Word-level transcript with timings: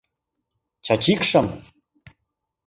Чачикшым!.. 0.85 1.45